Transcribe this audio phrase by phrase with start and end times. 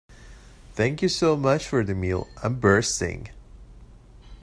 [0.73, 3.29] Thank you so much for the meal, I'm bursting!.